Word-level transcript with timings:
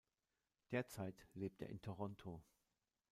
Derzeit 0.71 1.27
lebt 1.35 1.61
er 1.61 1.69
in 1.69 1.79
Toronto. 1.79 2.41